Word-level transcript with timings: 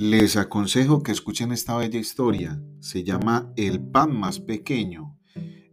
Les 0.00 0.36
aconsejo 0.36 1.02
que 1.02 1.10
escuchen 1.10 1.50
esta 1.50 1.76
bella 1.76 1.98
historia. 1.98 2.62
Se 2.78 3.02
llama 3.02 3.52
El 3.56 3.80
pan 3.80 4.16
más 4.16 4.38
pequeño. 4.38 5.18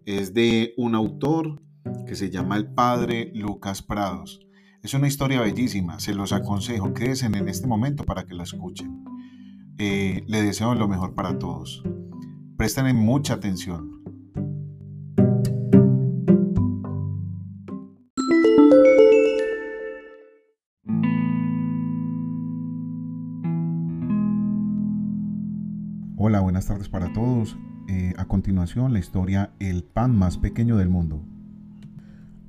Es 0.03 0.33
de 0.33 0.73
un 0.77 0.95
autor 0.95 1.61
que 2.07 2.15
se 2.15 2.31
llama 2.31 2.57
el 2.57 2.65
padre 2.65 3.31
Lucas 3.35 3.83
Prados. 3.83 4.39
Es 4.81 4.95
una 4.95 5.07
historia 5.07 5.41
bellísima. 5.41 5.99
Se 5.99 6.15
los 6.15 6.33
aconsejo. 6.33 6.91
Quédense 6.91 7.27
en 7.27 7.47
este 7.47 7.67
momento 7.67 8.03
para 8.03 8.25
que 8.25 8.33
la 8.33 8.41
escuchen. 8.41 9.05
Eh, 9.77 10.23
le 10.25 10.41
deseo 10.41 10.73
lo 10.73 10.87
mejor 10.87 11.13
para 11.13 11.37
todos. 11.37 11.83
Presten 12.57 12.95
mucha 12.95 13.35
atención. 13.35 13.94
Hola, 26.27 26.39
buenas 26.39 26.65
tardes 26.65 26.89
para 26.89 27.13
todos. 27.13 27.55
Eh, 27.87 28.15
a 28.17 28.25
continuación, 28.25 28.93
la 28.93 28.97
historia 28.97 29.51
El 29.59 29.83
pan 29.83 30.17
más 30.17 30.39
pequeño 30.39 30.75
del 30.75 30.89
mundo. 30.89 31.23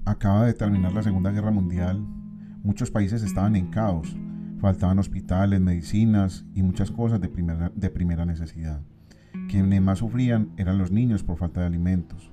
Acaba 0.06 0.46
de 0.46 0.54
terminar 0.54 0.94
la 0.94 1.02
Segunda 1.02 1.30
Guerra 1.30 1.50
Mundial. 1.50 2.02
Muchos 2.62 2.90
países 2.90 3.22
estaban 3.22 3.54
en 3.54 3.66
caos. 3.66 4.16
Faltaban 4.62 4.98
hospitales, 4.98 5.60
medicinas 5.60 6.46
y 6.54 6.62
muchas 6.62 6.90
cosas 6.90 7.20
de 7.20 7.28
primera, 7.28 7.70
de 7.74 7.90
primera 7.90 8.24
necesidad. 8.24 8.80
Quienes 9.50 9.82
más 9.82 9.98
sufrían 9.98 10.52
eran 10.56 10.78
los 10.78 10.90
niños 10.90 11.22
por 11.22 11.36
falta 11.36 11.60
de 11.60 11.66
alimentos. 11.66 12.32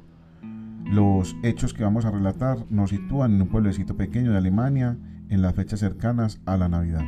Los 0.86 1.36
hechos 1.44 1.73
que 1.73 1.84
vamos 1.84 2.06
a 2.06 2.12
relatar 2.12 2.60
nos 2.70 2.92
sitúan 2.92 3.36
en 3.36 3.42
un 3.42 3.50
pueblecito 3.50 3.98
pequeño 3.98 4.32
de 4.32 4.38
Alemania 4.38 4.98
en 5.28 5.42
las 5.42 5.56
fechas 5.56 5.82
cercanas 5.82 6.40
a 6.46 6.56
la 6.56 6.70
Navidad. 6.70 7.04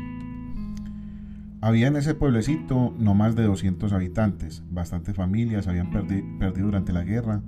Había 1.65 1.87
en 1.87 1.95
ese 1.95 2.13
pueblecito 2.13 2.93
no 2.99 3.15
más 3.15 3.35
de 3.35 3.41
200 3.41 3.91
habitantes, 3.91 4.61
bastantes 4.69 5.15
familias 5.15 5.67
habían 5.67 5.89
perdido 5.89 6.67
durante 6.67 6.93
la 6.93 7.03
guerra, 7.03 7.41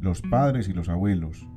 los 0.00 0.22
padres 0.22 0.68
y 0.68 0.72
los 0.72 0.88
abuelos. 0.88 1.48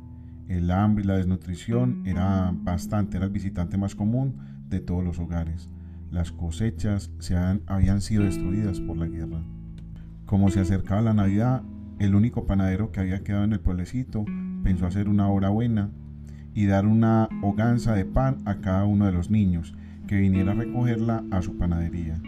El 0.48 0.72
hambre 0.72 1.04
y 1.04 1.08
la 1.08 1.18
desnutrición 1.18 2.02
era 2.08 2.52
bastante, 2.56 3.18
era 3.18 3.28
el 3.28 3.32
visitante 3.32 3.78
más 3.78 3.94
común 3.94 4.36
de 4.68 4.80
todos 4.80 5.04
los 5.04 5.20
hogares. 5.20 5.70
Las 6.10 6.32
cosechas 6.32 7.12
se 7.20 7.36
habían 7.68 8.02
sido 8.02 8.24
destruidas 8.24 8.80
por 8.80 8.98
la 8.98 9.06
guerra. 9.06 9.44
Como 10.26 10.50
se 10.50 10.62
acercaba 10.62 11.02
la 11.02 11.14
Navidad, 11.14 11.62
el 12.00 12.16
único 12.16 12.48
panadero 12.48 12.92
que 12.92 13.00
había 13.00 13.24
quedado 13.24 13.44
en 13.44 13.54
el 13.54 13.60
pueblecito 13.60 14.26
pensó 14.64 14.88
hacer 14.88 15.08
una 15.08 15.30
hora 15.30 15.50
buena 15.50 15.92
y 16.56 16.66
dar 16.66 16.88
una 16.88 17.30
hoganza 17.44 17.94
de 17.94 18.06
pan 18.06 18.38
a 18.46 18.56
cada 18.56 18.86
uno 18.86 19.06
de 19.06 19.12
los 19.12 19.30
niños 19.30 19.77
que 20.08 20.16
viniera 20.16 20.54
a 20.54 20.56
recogerla 20.56 21.24
a 21.32 21.42
su 21.42 21.58
panadería. 21.58 22.20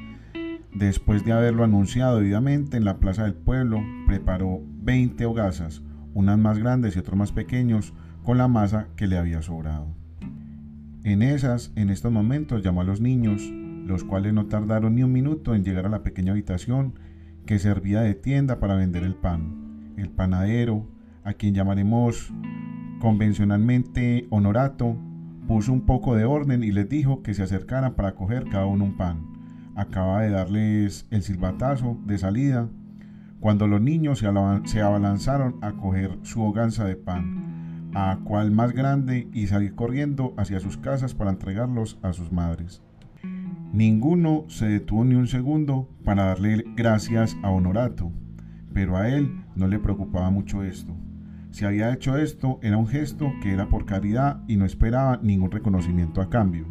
Después 0.73 1.25
de 1.25 1.31
haberlo 1.31 1.63
anunciado 1.63 2.17
debidamente 2.17 2.77
en 2.77 2.85
la 2.85 2.97
plaza 2.99 3.23
del 3.23 3.33
pueblo, 3.33 3.81
preparó 4.05 4.61
20 4.83 5.25
hogazas, 5.25 5.81
unas 6.13 6.37
más 6.37 6.59
grandes 6.59 6.95
y 6.95 6.99
otras 6.99 7.17
más 7.17 7.31
pequeños, 7.31 7.93
con 8.23 8.37
la 8.37 8.47
masa 8.47 8.87
que 8.95 9.07
le 9.07 9.17
había 9.17 9.41
sobrado. 9.41 9.87
En 11.03 11.23
esas, 11.23 11.71
en 11.75 11.89
estos 11.89 12.11
momentos, 12.11 12.61
llamó 12.61 12.81
a 12.81 12.83
los 12.83 13.01
niños, 13.01 13.41
los 13.85 14.03
cuales 14.03 14.33
no 14.33 14.45
tardaron 14.45 14.95
ni 14.95 15.03
un 15.03 15.11
minuto 15.11 15.55
en 15.55 15.63
llegar 15.63 15.85
a 15.85 15.89
la 15.89 16.03
pequeña 16.03 16.33
habitación 16.33 16.93
que 17.45 17.57
servía 17.57 18.01
de 18.01 18.13
tienda 18.13 18.59
para 18.59 18.75
vender 18.75 19.03
el 19.03 19.15
pan. 19.15 19.93
El 19.97 20.09
panadero, 20.09 20.87
a 21.23 21.33
quien 21.33 21.55
llamaremos 21.55 22.31
convencionalmente 22.99 24.27
honorato, 24.29 24.95
puso 25.49 25.73
un 25.73 25.81
poco 25.81 26.15
de 26.15 26.25
orden 26.25 26.63
y 26.63 26.71
les 26.71 26.87
dijo 26.87 27.23
que 27.23 27.33
se 27.33 27.41
acercaran 27.41 27.95
para 27.95 28.13
coger 28.13 28.45
cada 28.49 28.67
uno 28.67 28.85
un 28.85 28.97
pan. 28.97 29.25
Acaba 29.73 30.21
de 30.21 30.29
darles 30.29 31.07
el 31.09 31.23
silbatazo 31.23 31.97
de 32.05 32.19
salida 32.19 32.69
cuando 33.39 33.65
los 33.65 33.81
niños 33.81 34.19
se 34.19 34.27
abalanzaron 34.27 35.55
a 35.63 35.71
coger 35.71 36.19
su 36.21 36.43
hoganza 36.43 36.85
de 36.85 36.95
pan, 36.95 37.89
a 37.95 38.19
cual 38.23 38.51
más 38.51 38.73
grande 38.73 39.27
y 39.33 39.47
salir 39.47 39.73
corriendo 39.73 40.35
hacia 40.37 40.59
sus 40.59 40.77
casas 40.77 41.15
para 41.15 41.31
entregarlos 41.31 41.97
a 42.03 42.13
sus 42.13 42.31
madres. 42.31 42.83
Ninguno 43.73 44.45
se 44.49 44.67
detuvo 44.67 45.03
ni 45.03 45.15
un 45.15 45.27
segundo 45.27 45.89
para 46.05 46.25
darle 46.25 46.63
gracias 46.75 47.35
a 47.41 47.49
Honorato, 47.49 48.11
pero 48.71 48.97
a 48.97 49.09
él 49.09 49.43
no 49.55 49.67
le 49.67 49.79
preocupaba 49.79 50.29
mucho 50.29 50.61
esto. 50.61 50.95
Si 51.51 51.65
había 51.65 51.91
hecho 51.91 52.17
esto, 52.17 52.59
era 52.61 52.77
un 52.77 52.87
gesto 52.87 53.31
que 53.41 53.51
era 53.51 53.69
por 53.69 53.85
caridad 53.85 54.43
y 54.47 54.55
no 54.55 54.65
esperaba 54.65 55.19
ningún 55.21 55.51
reconocimiento 55.51 56.21
a 56.21 56.29
cambio. 56.29 56.67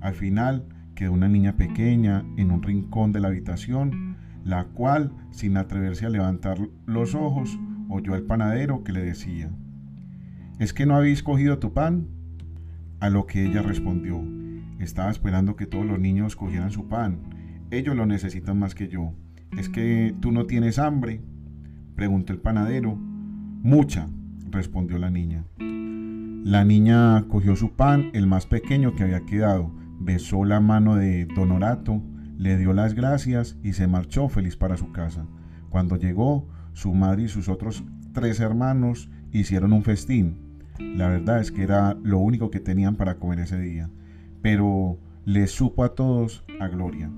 Al 0.00 0.14
final 0.14 0.66
quedó 0.94 1.12
una 1.12 1.28
niña 1.28 1.56
pequeña 1.56 2.24
en 2.36 2.50
un 2.50 2.62
rincón 2.62 3.12
de 3.12 3.20
la 3.20 3.28
habitación, 3.28 4.16
la 4.44 4.64
cual, 4.64 5.12
sin 5.30 5.56
atreverse 5.56 6.06
a 6.06 6.10
levantar 6.10 6.58
los 6.84 7.14
ojos, 7.14 7.58
oyó 7.88 8.14
al 8.14 8.22
panadero 8.22 8.84
que 8.84 8.92
le 8.92 9.02
decía, 9.02 9.50
¿Es 10.58 10.72
que 10.72 10.86
no 10.86 10.96
habéis 10.96 11.22
cogido 11.22 11.58
tu 11.58 11.72
pan? 11.72 12.08
A 13.00 13.10
lo 13.10 13.26
que 13.26 13.44
ella 13.44 13.62
respondió, 13.62 14.22
estaba 14.78 15.10
esperando 15.10 15.56
que 15.56 15.66
todos 15.66 15.86
los 15.86 15.98
niños 15.98 16.36
cogieran 16.36 16.70
su 16.70 16.88
pan. 16.88 17.18
Ellos 17.70 17.96
lo 17.96 18.06
necesitan 18.06 18.58
más 18.58 18.74
que 18.74 18.88
yo. 18.88 19.12
¿Es 19.58 19.68
que 19.68 20.14
tú 20.20 20.32
no 20.32 20.46
tienes 20.46 20.78
hambre? 20.78 21.20
Preguntó 21.94 22.32
el 22.32 22.38
panadero 22.40 22.98
Mucha, 23.66 24.06
respondió 24.48 24.96
la 24.96 25.10
niña. 25.10 25.44
La 25.58 26.64
niña 26.64 27.24
cogió 27.26 27.56
su 27.56 27.72
pan, 27.72 28.10
el 28.12 28.28
más 28.28 28.46
pequeño 28.46 28.94
que 28.94 29.02
había 29.02 29.26
quedado, 29.26 29.72
besó 29.98 30.44
la 30.44 30.60
mano 30.60 30.94
de 30.94 31.26
Don 31.34 31.50
Orato, 31.50 32.00
le 32.38 32.58
dio 32.58 32.72
las 32.72 32.94
gracias 32.94 33.58
y 33.64 33.72
se 33.72 33.88
marchó 33.88 34.28
feliz 34.28 34.56
para 34.56 34.76
su 34.76 34.92
casa. 34.92 35.26
Cuando 35.68 35.96
llegó, 35.96 36.46
su 36.74 36.94
madre 36.94 37.24
y 37.24 37.28
sus 37.28 37.48
otros 37.48 37.82
tres 38.12 38.38
hermanos 38.38 39.10
hicieron 39.32 39.72
un 39.72 39.82
festín. 39.82 40.60
La 40.78 41.08
verdad 41.08 41.40
es 41.40 41.50
que 41.50 41.64
era 41.64 41.96
lo 42.04 42.18
único 42.18 42.52
que 42.52 42.60
tenían 42.60 42.94
para 42.94 43.16
comer 43.18 43.40
ese 43.40 43.58
día, 43.58 43.90
pero 44.42 45.00
les 45.24 45.50
supo 45.50 45.82
a 45.82 45.96
todos 45.96 46.44
a 46.60 46.68
gloria. 46.68 47.10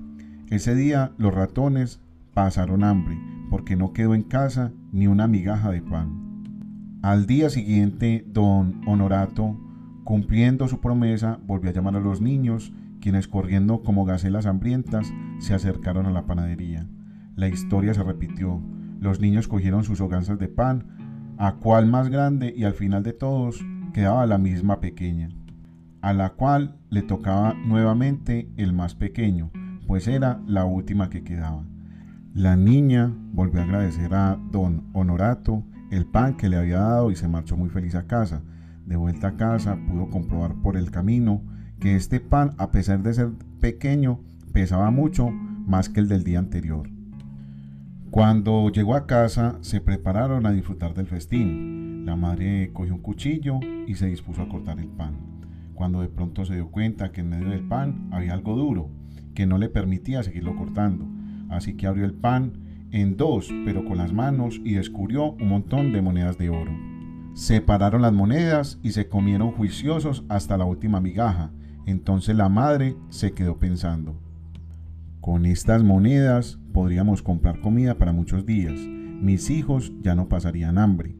Ese 0.49 0.73
día 0.73 1.11
los 1.19 1.31
ratones 1.31 2.01
pasaron 2.33 2.83
hambre, 2.83 3.19
porque 3.51 3.75
no 3.75 3.93
quedó 3.93 4.15
en 4.15 4.23
casa 4.23 4.71
ni 4.91 5.05
una 5.05 5.27
migaja 5.27 5.69
de 5.69 5.83
pan. 5.83 6.28
Al 7.01 7.27
día 7.27 7.49
siguiente, 7.49 8.25
don 8.27 8.81
Honorato, 8.85 9.57
cumpliendo 10.03 10.67
su 10.67 10.81
promesa, 10.81 11.39
volvió 11.47 11.69
a 11.69 11.73
llamar 11.73 11.95
a 11.95 12.01
los 12.01 12.19
niños, 12.19 12.73
quienes 12.99 13.29
corriendo 13.29 13.83
como 13.83 14.03
gacelas 14.03 14.45
hambrientas 14.45 15.13
se 15.39 15.53
acercaron 15.53 16.07
a 16.07 16.11
la 16.11 16.25
panadería. 16.25 16.85
La 17.37 17.47
historia 17.47 17.93
se 17.93 18.03
repitió. 18.03 18.61
Los 18.99 19.21
niños 19.21 19.47
cogieron 19.47 19.85
sus 19.85 20.01
hoganzas 20.01 20.39
de 20.39 20.49
pan, 20.49 21.35
a 21.37 21.55
cual 21.55 21.85
más 21.85 22.09
grande 22.09 22.53
y 22.53 22.65
al 22.65 22.73
final 22.73 23.01
de 23.01 23.13
todos 23.13 23.65
quedaba 23.93 24.25
la 24.25 24.37
misma 24.37 24.81
pequeña, 24.81 25.29
a 26.01 26.11
la 26.11 26.31
cual 26.31 26.75
le 26.89 27.01
tocaba 27.01 27.53
nuevamente 27.53 28.51
el 28.57 28.73
más 28.73 28.93
pequeño, 28.95 29.51
pues 29.87 30.05
era 30.09 30.41
la 30.47 30.65
última 30.65 31.09
que 31.09 31.23
quedaba. 31.23 31.63
La 32.33 32.57
niña 32.57 33.13
volvió 33.31 33.61
a 33.61 33.63
agradecer 33.63 34.13
a 34.13 34.37
don 34.51 34.89
Honorato 34.91 35.63
el 35.91 36.05
pan 36.05 36.37
que 36.37 36.49
le 36.49 36.57
había 36.57 36.79
dado 36.79 37.11
y 37.11 37.15
se 37.15 37.27
marchó 37.27 37.57
muy 37.57 37.69
feliz 37.69 37.95
a 37.95 38.07
casa. 38.07 38.41
De 38.85 38.95
vuelta 38.95 39.29
a 39.29 39.37
casa 39.37 39.77
pudo 39.87 40.09
comprobar 40.09 40.55
por 40.61 40.77
el 40.77 40.91
camino 40.91 41.41
que 41.79 41.95
este 41.95 42.19
pan, 42.19 42.55
a 42.57 42.71
pesar 42.71 43.03
de 43.03 43.13
ser 43.13 43.29
pequeño, 43.59 44.19
pesaba 44.53 44.91
mucho 44.91 45.29
más 45.29 45.89
que 45.89 45.99
el 45.99 46.07
del 46.07 46.23
día 46.23 46.39
anterior. 46.39 46.89
Cuando 48.11 48.69
llegó 48.71 48.95
a 48.95 49.05
casa 49.05 49.57
se 49.61 49.81
prepararon 49.81 50.45
a 50.45 50.51
disfrutar 50.51 50.93
del 50.95 51.07
festín. 51.07 52.05
La 52.05 52.15
madre 52.15 52.71
cogió 52.73 52.95
un 52.95 53.01
cuchillo 53.01 53.59
y 53.87 53.93
se 53.95 54.07
dispuso 54.07 54.41
a 54.41 54.49
cortar 54.49 54.79
el 54.79 54.87
pan. 54.87 55.13
Cuando 55.75 56.01
de 56.01 56.09
pronto 56.09 56.43
se 56.43 56.55
dio 56.55 56.71
cuenta 56.71 57.11
que 57.11 57.21
en 57.21 57.29
medio 57.29 57.49
del 57.49 57.67
pan 57.67 58.09
había 58.11 58.33
algo 58.33 58.55
duro 58.55 58.89
que 59.35 59.45
no 59.45 59.57
le 59.57 59.69
permitía 59.69 60.23
seguirlo 60.23 60.55
cortando. 60.55 61.05
Así 61.49 61.75
que 61.75 61.87
abrió 61.87 62.05
el 62.05 62.13
pan 62.13 62.53
en 62.91 63.17
dos, 63.17 63.49
pero 63.65 63.85
con 63.85 63.97
las 63.97 64.13
manos, 64.13 64.59
y 64.63 64.73
descubrió 64.73 65.31
un 65.33 65.49
montón 65.49 65.91
de 65.91 66.01
monedas 66.01 66.37
de 66.37 66.49
oro. 66.49 66.71
Separaron 67.33 68.01
las 68.01 68.13
monedas 68.13 68.79
y 68.83 68.91
se 68.91 69.07
comieron 69.07 69.51
juiciosos 69.51 70.23
hasta 70.29 70.57
la 70.57 70.65
última 70.65 70.99
migaja. 70.99 71.51
Entonces 71.85 72.35
la 72.35 72.49
madre 72.49 72.95
se 73.09 73.33
quedó 73.33 73.57
pensando, 73.57 74.19
con 75.21 75.45
estas 75.45 75.83
monedas 75.83 76.59
podríamos 76.71 77.21
comprar 77.21 77.59
comida 77.59 77.95
para 77.97 78.13
muchos 78.13 78.45
días. 78.45 78.73
Mis 78.79 79.49
hijos 79.49 79.91
ya 80.01 80.15
no 80.15 80.29
pasarían 80.29 80.77
hambre. 80.77 81.15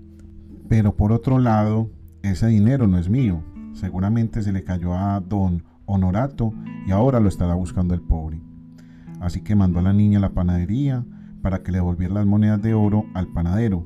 Pero 0.69 0.95
por 0.95 1.11
otro 1.11 1.37
lado, 1.37 1.91
ese 2.23 2.47
dinero 2.47 2.87
no 2.87 2.97
es 2.97 3.09
mío. 3.09 3.43
Seguramente 3.73 4.41
se 4.41 4.53
le 4.53 4.63
cayó 4.63 4.93
a 4.93 5.19
don 5.19 5.63
Honorato 5.85 6.53
y 6.87 6.91
ahora 6.91 7.19
lo 7.19 7.27
estará 7.27 7.55
buscando 7.55 7.93
el 7.93 8.01
pobre. 8.01 8.39
Así 9.19 9.41
que 9.41 9.55
mandó 9.55 9.79
a 9.79 9.83
la 9.83 9.93
niña 9.93 10.19
a 10.19 10.21
la 10.21 10.33
panadería, 10.33 11.03
para 11.41 11.63
que 11.63 11.71
le 11.71 11.77
devolviera 11.77 12.13
las 12.13 12.25
monedas 12.25 12.61
de 12.61 12.73
oro 12.73 13.05
al 13.13 13.27
panadero. 13.27 13.85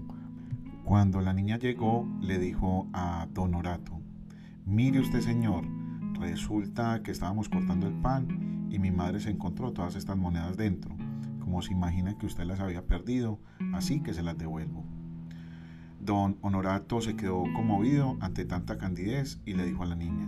Cuando 0.83 1.21
la 1.21 1.33
niña 1.33 1.57
llegó, 1.57 2.07
le 2.21 2.39
dijo 2.39 2.87
a 2.93 3.27
Don 3.33 3.53
Orato, 3.55 3.99
mire 4.65 4.99
usted 4.99 5.21
señor, 5.21 5.65
resulta 6.19 7.01
que 7.03 7.11
estábamos 7.11 7.49
cortando 7.49 7.87
el 7.87 7.93
pan 7.93 8.67
y 8.69 8.79
mi 8.79 8.91
madre 8.91 9.19
se 9.19 9.29
encontró 9.29 9.71
todas 9.71 9.95
estas 9.95 10.17
monedas 10.17 10.57
dentro, 10.57 10.95
como 11.39 11.61
se 11.61 11.73
imagina 11.73 12.17
que 12.17 12.25
usted 12.25 12.45
las 12.45 12.59
había 12.59 12.85
perdido, 12.85 13.39
así 13.73 14.01
que 14.01 14.13
se 14.13 14.23
las 14.23 14.37
devuelvo. 14.37 14.83
Don 15.99 16.37
Honorato 16.41 16.99
se 16.99 17.15
quedó 17.15 17.43
conmovido 17.55 18.17
ante 18.19 18.45
tanta 18.45 18.77
candidez 18.77 19.39
y 19.45 19.53
le 19.53 19.65
dijo 19.65 19.83
a 19.83 19.87
la 19.87 19.95
niña, 19.95 20.27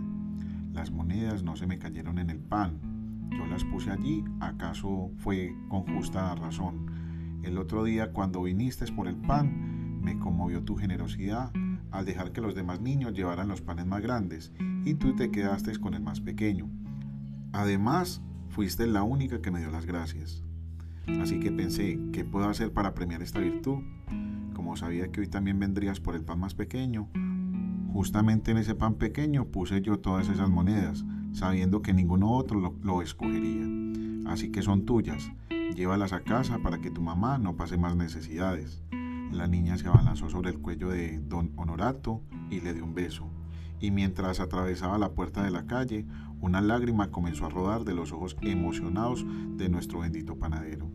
las 0.72 0.90
monedas 0.90 1.42
no 1.42 1.56
se 1.56 1.66
me 1.66 1.78
cayeron 1.78 2.18
en 2.18 2.30
el 2.30 2.38
pan, 2.38 2.80
yo 3.30 3.46
las 3.46 3.64
puse 3.64 3.90
allí, 3.90 4.24
acaso 4.40 5.10
fue 5.18 5.54
con 5.68 5.82
justa 5.82 6.34
razón. 6.36 6.86
El 7.46 7.58
otro 7.58 7.84
día 7.84 8.12
cuando 8.12 8.42
viniste 8.42 8.90
por 8.92 9.06
el 9.06 9.14
pan, 9.14 10.00
me 10.02 10.18
conmovió 10.18 10.64
tu 10.64 10.74
generosidad 10.74 11.52
al 11.92 12.04
dejar 12.04 12.32
que 12.32 12.40
los 12.40 12.56
demás 12.56 12.80
niños 12.80 13.14
llevaran 13.14 13.46
los 13.46 13.62
panes 13.62 13.86
más 13.86 14.02
grandes 14.02 14.52
y 14.84 14.94
tú 14.94 15.14
te 15.14 15.30
quedaste 15.30 15.78
con 15.78 15.94
el 15.94 16.02
más 16.02 16.20
pequeño. 16.20 16.68
Además, 17.52 18.20
fuiste 18.48 18.88
la 18.88 19.04
única 19.04 19.40
que 19.40 19.52
me 19.52 19.60
dio 19.60 19.70
las 19.70 19.86
gracias. 19.86 20.42
Así 21.20 21.38
que 21.38 21.52
pensé, 21.52 22.00
¿qué 22.12 22.24
puedo 22.24 22.48
hacer 22.48 22.72
para 22.72 22.94
premiar 22.94 23.22
esta 23.22 23.38
virtud? 23.38 23.78
Como 24.52 24.76
sabía 24.76 25.12
que 25.12 25.20
hoy 25.20 25.28
también 25.28 25.60
vendrías 25.60 26.00
por 26.00 26.16
el 26.16 26.24
pan 26.24 26.40
más 26.40 26.56
pequeño, 26.56 27.08
justamente 27.92 28.50
en 28.50 28.58
ese 28.58 28.74
pan 28.74 28.94
pequeño 28.94 29.46
puse 29.46 29.82
yo 29.82 30.00
todas 30.00 30.28
esas 30.28 30.50
monedas, 30.50 31.04
sabiendo 31.30 31.80
que 31.80 31.94
ninguno 31.94 32.32
otro 32.32 32.76
lo, 32.82 33.02
escogería. 33.02 33.64
Así 34.26 34.50
que 34.50 34.62
son 34.62 34.84
tuyas. 34.84 35.30
Llévalas 35.74 36.12
a 36.12 36.20
casa 36.20 36.58
para 36.58 36.78
que 36.78 36.90
tu 36.90 37.02
mamá 37.02 37.38
no 37.38 37.56
pase 37.56 37.76
más 37.76 37.96
necesidades. 37.96 38.82
La 39.32 39.46
niña 39.46 39.76
se 39.76 39.88
abalanzó 39.88 40.30
sobre 40.30 40.50
el 40.50 40.58
cuello 40.58 40.88
de 40.88 41.18
don 41.18 41.52
Honorato 41.56 42.22
y 42.50 42.60
le 42.60 42.72
dio 42.72 42.84
un 42.84 42.94
beso. 42.94 43.28
Y 43.80 43.90
mientras 43.90 44.40
atravesaba 44.40 44.96
la 44.96 45.12
puerta 45.12 45.42
de 45.42 45.50
la 45.50 45.66
calle, 45.66 46.06
una 46.40 46.60
lágrima 46.60 47.10
comenzó 47.10 47.46
a 47.46 47.50
rodar 47.50 47.84
de 47.84 47.94
los 47.94 48.12
ojos 48.12 48.36
emocionados 48.42 49.26
de 49.56 49.68
nuestro 49.68 50.00
bendito 50.00 50.38
panadero. 50.38 50.90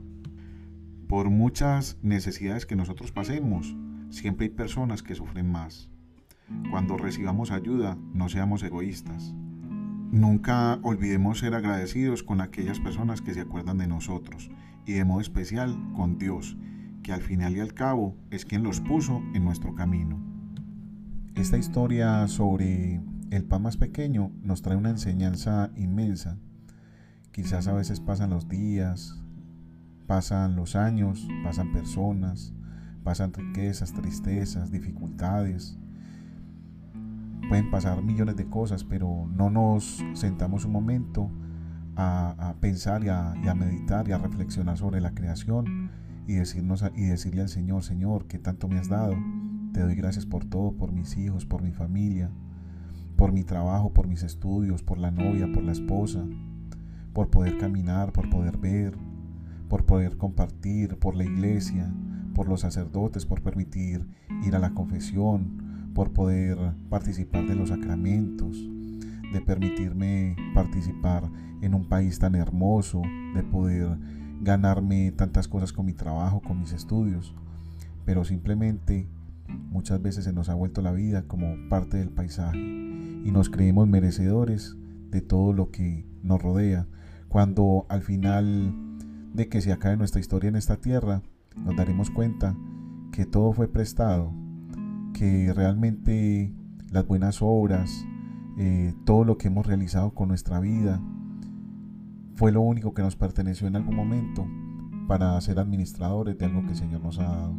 Por 1.07 1.29
muchas 1.29 1.97
necesidades 2.01 2.65
que 2.65 2.75
nosotros 2.75 3.11
pasemos, 3.11 3.75
siempre 4.09 4.45
hay 4.45 4.51
personas 4.51 5.03
que 5.03 5.15
sufren 5.15 5.51
más. 5.51 5.89
Cuando 6.69 6.97
recibamos 6.97 7.51
ayuda, 7.51 7.97
no 8.13 8.29
seamos 8.29 8.63
egoístas. 8.63 9.35
Nunca 10.11 10.79
olvidemos 10.83 11.39
ser 11.39 11.55
agradecidos 11.55 12.21
con 12.23 12.41
aquellas 12.41 12.79
personas 12.79 13.21
que 13.21 13.33
se 13.33 13.41
acuerdan 13.41 13.77
de 13.77 13.87
nosotros 13.87 14.51
y 14.85 14.93
de 14.93 15.05
modo 15.05 15.21
especial 15.21 15.75
con 15.95 16.17
Dios, 16.17 16.57
que 17.01 17.13
al 17.13 17.21
final 17.21 17.55
y 17.55 17.61
al 17.61 17.73
cabo 17.73 18.15
es 18.29 18.45
quien 18.45 18.63
los 18.63 18.81
puso 18.81 19.23
en 19.33 19.43
nuestro 19.43 19.73
camino. 19.73 20.19
Esta 21.35 21.57
historia 21.57 22.27
sobre 22.27 23.01
el 23.31 23.45
pan 23.45 23.63
más 23.63 23.77
pequeño 23.77 24.31
nos 24.43 24.61
trae 24.61 24.75
una 24.75 24.89
enseñanza 24.89 25.71
inmensa. 25.75 26.37
Quizás 27.31 27.67
a 27.67 27.73
veces 27.73 28.01
pasan 28.01 28.29
los 28.29 28.49
días, 28.49 29.21
Pasan 30.11 30.57
los 30.57 30.75
años, 30.75 31.25
pasan 31.41 31.71
personas, 31.71 32.53
pasan 33.01 33.31
riquezas, 33.31 33.93
tristezas, 33.93 34.69
dificultades. 34.69 35.77
Pueden 37.51 37.69
pasar 37.69 38.01
millones 38.01 38.37
de 38.37 38.45
cosas, 38.45 38.85
pero 38.85 39.27
no 39.27 39.49
nos 39.49 40.01
sentamos 40.13 40.63
un 40.63 40.71
momento 40.71 41.29
a, 41.97 42.55
pensar 42.61 43.03
y 43.03 43.09
a, 43.09 43.35
meditar 43.53 44.07
y 44.07 44.13
a 44.13 44.17
reflexionar 44.17 44.77
sobre 44.77 45.01
la 45.01 45.13
creación 45.13 45.91
y, 46.27 46.35
decirnos, 46.35 46.81
y 46.95 47.07
decirle 47.07 47.41
al 47.41 47.49
Señor, 47.49 47.83
Señor, 47.83 48.27
que 48.27 48.39
tanto 48.39 48.69
me 48.69 48.79
has 48.79 48.87
dado. 48.87 49.17
Te 49.73 49.81
doy 49.81 49.95
gracias 49.95 50.25
por 50.25 50.45
todo, 50.45 50.77
por 50.77 50.93
mis 50.93 51.17
hijos, 51.17 51.45
por 51.45 51.61
mi 51.61 51.73
familia, 51.73 52.31
por 53.17 53.33
mi 53.33 53.43
trabajo, 53.43 53.91
por 53.91 54.07
mis 54.07 54.23
estudios, 54.23 54.81
por 54.81 54.97
la 54.97 55.11
novia, 55.11 55.51
por 55.53 55.63
la 55.63 55.73
esposa, 55.73 56.25
por 57.11 57.29
poder 57.31 57.57
caminar, 57.57 58.13
por 58.13 58.29
poder 58.29 58.59
ver, 58.59 58.97
por 59.67 59.85
poder 59.85 60.15
compartir, 60.15 60.97
por 60.99 61.17
la 61.17 61.25
iglesia, 61.25 61.93
por 62.33 62.47
los 62.47 62.61
sacerdotes, 62.61 63.25
por 63.25 63.41
permitir 63.41 64.07
ir 64.41 64.55
a 64.55 64.59
la 64.59 64.73
confesión, 64.73 65.70
por 65.93 66.13
poder 66.13 66.57
participar 66.89 67.47
de 67.47 67.55
los 67.55 67.69
sacramentos, 67.69 68.57
de 69.33 69.41
permitirme 69.41 70.35
participar 70.53 71.29
en 71.61 71.73
un 71.73 71.87
país 71.87 72.19
tan 72.19 72.35
hermoso, 72.35 73.01
de 73.35 73.43
poder 73.43 73.97
ganarme 74.41 75.11
tantas 75.11 75.47
cosas 75.47 75.71
con 75.71 75.85
mi 75.85 75.93
trabajo, 75.93 76.41
con 76.41 76.59
mis 76.59 76.73
estudios, 76.73 77.35
pero 78.05 78.25
simplemente 78.25 79.07
muchas 79.69 80.01
veces 80.01 80.23
se 80.23 80.33
nos 80.33 80.49
ha 80.49 80.55
vuelto 80.55 80.81
la 80.81 80.91
vida 80.91 81.23
como 81.27 81.55
parte 81.69 81.97
del 81.97 82.09
paisaje 82.09 82.59
y 82.59 83.31
nos 83.31 83.49
creemos 83.49 83.87
merecedores 83.87 84.75
de 85.09 85.21
todo 85.21 85.53
lo 85.53 85.69
que 85.71 86.05
nos 86.23 86.41
rodea, 86.41 86.87
cuando 87.27 87.85
al 87.89 88.01
final 88.01 88.73
de 89.33 89.47
que 89.47 89.61
se 89.61 89.71
acabe 89.71 89.97
nuestra 89.97 90.19
historia 90.19 90.49
en 90.49 90.55
esta 90.55 90.77
tierra, 90.77 91.21
nos 91.55 91.75
daremos 91.75 92.09
cuenta 92.09 92.55
que 93.11 93.25
todo 93.25 93.53
fue 93.53 93.67
prestado, 93.67 94.33
que 95.13 95.53
realmente 95.53 96.53
las 96.91 97.07
buenas 97.07 97.41
obras, 97.41 98.05
eh, 98.57 98.93
todo 99.05 99.23
lo 99.23 99.37
que 99.37 99.47
hemos 99.47 99.65
realizado 99.65 100.11
con 100.11 100.27
nuestra 100.27 100.59
vida, 100.59 101.01
fue 102.35 102.51
lo 102.51 102.61
único 102.61 102.93
que 102.93 103.01
nos 103.01 103.15
perteneció 103.15 103.67
en 103.67 103.75
algún 103.75 103.95
momento 103.95 104.47
para 105.07 105.39
ser 105.41 105.59
administradores 105.59 106.37
de 106.37 106.45
algo 106.45 106.63
que 106.63 106.71
el 106.71 106.75
Señor 106.75 107.01
nos 107.01 107.19
ha 107.19 107.23
dado. 107.23 107.53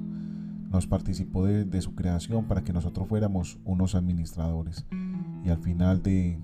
Nos 0.70 0.86
participó 0.86 1.44
de, 1.44 1.64
de 1.64 1.82
su 1.82 1.94
creación 1.94 2.46
para 2.46 2.64
que 2.64 2.72
nosotros 2.72 3.06
fuéramos 3.08 3.58
unos 3.64 3.94
administradores. 3.94 4.86
Y 5.44 5.50
al 5.50 5.58
final 5.58 6.02
de, 6.02 6.38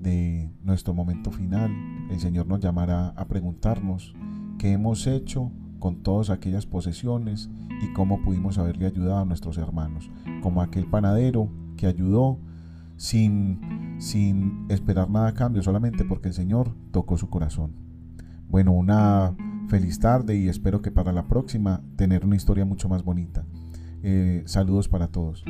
de 0.00 0.50
nuestro 0.64 0.94
momento 0.94 1.30
final, 1.30 1.70
el 2.10 2.18
Señor 2.18 2.46
nos 2.46 2.60
llamará 2.60 3.08
a 3.10 3.26
preguntarnos 3.26 4.14
qué 4.58 4.72
hemos 4.72 5.06
hecho 5.06 5.52
con 5.82 5.96
todas 5.96 6.30
aquellas 6.30 6.64
posesiones 6.64 7.50
y 7.82 7.92
cómo 7.92 8.22
pudimos 8.22 8.56
haberle 8.56 8.86
ayudado 8.86 9.18
a 9.18 9.24
nuestros 9.24 9.58
hermanos, 9.58 10.12
como 10.40 10.62
aquel 10.62 10.86
panadero 10.86 11.48
que 11.76 11.88
ayudó 11.88 12.38
sin, 12.96 13.96
sin 13.98 14.64
esperar 14.68 15.10
nada 15.10 15.26
a 15.26 15.34
cambio, 15.34 15.60
solamente 15.60 16.04
porque 16.04 16.28
el 16.28 16.34
Señor 16.34 16.72
tocó 16.92 17.18
su 17.18 17.28
corazón. 17.28 17.72
Bueno, 18.48 18.70
una 18.70 19.34
feliz 19.66 19.98
tarde 19.98 20.36
y 20.36 20.46
espero 20.46 20.82
que 20.82 20.92
para 20.92 21.12
la 21.12 21.26
próxima 21.26 21.82
tener 21.96 22.24
una 22.24 22.36
historia 22.36 22.64
mucho 22.64 22.88
más 22.88 23.02
bonita. 23.02 23.44
Eh, 24.04 24.44
saludos 24.46 24.88
para 24.88 25.08
todos. 25.08 25.42